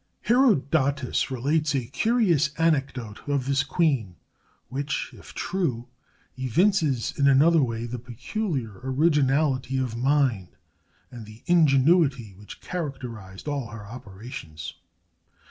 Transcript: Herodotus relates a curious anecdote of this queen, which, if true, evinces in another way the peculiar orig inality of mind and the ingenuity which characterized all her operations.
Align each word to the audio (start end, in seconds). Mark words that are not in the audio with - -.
Herodotus 0.21 1.29
relates 1.29 1.75
a 1.75 1.85
curious 1.85 2.49
anecdote 2.57 3.19
of 3.29 3.45
this 3.45 3.61
queen, 3.63 4.15
which, 4.67 5.11
if 5.13 5.35
true, 5.35 5.89
evinces 6.35 7.13
in 7.19 7.27
another 7.27 7.61
way 7.61 7.85
the 7.85 7.99
peculiar 7.99 8.79
orig 8.79 9.13
inality 9.17 9.77
of 9.79 9.95
mind 9.95 10.55
and 11.11 11.27
the 11.27 11.43
ingenuity 11.45 12.33
which 12.33 12.61
characterized 12.61 13.47
all 13.47 13.67
her 13.67 13.85
operations. 13.85 14.73